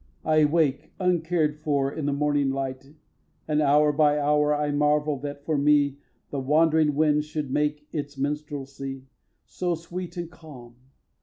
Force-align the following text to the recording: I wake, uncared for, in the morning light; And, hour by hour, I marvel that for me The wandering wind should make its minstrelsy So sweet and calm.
I 0.25 0.45
wake, 0.45 0.93
uncared 0.99 1.59
for, 1.59 1.91
in 1.91 2.07
the 2.07 2.11
morning 2.11 2.49
light; 2.49 2.95
And, 3.47 3.61
hour 3.61 3.91
by 3.93 4.17
hour, 4.17 4.51
I 4.51 4.71
marvel 4.71 5.19
that 5.19 5.45
for 5.45 5.59
me 5.59 5.99
The 6.31 6.39
wandering 6.39 6.95
wind 6.95 7.23
should 7.23 7.51
make 7.51 7.85
its 7.91 8.17
minstrelsy 8.17 9.03
So 9.45 9.75
sweet 9.75 10.17
and 10.17 10.31
calm. 10.31 10.75